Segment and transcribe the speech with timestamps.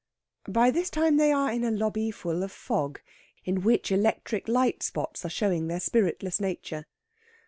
[0.49, 3.01] By this time they are in a lobby full of fog,
[3.45, 6.87] in which electric light spots are showing their spiritless nature.